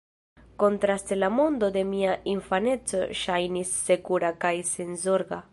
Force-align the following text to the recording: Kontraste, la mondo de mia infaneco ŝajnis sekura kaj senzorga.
Kontraste, 0.61 1.17
la 1.23 1.29
mondo 1.35 1.69
de 1.75 1.83
mia 1.91 2.17
infaneco 2.33 3.05
ŝajnis 3.23 3.77
sekura 3.85 4.37
kaj 4.47 4.57
senzorga. 4.77 5.45